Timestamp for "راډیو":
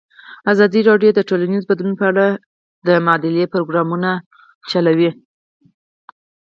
0.89-1.11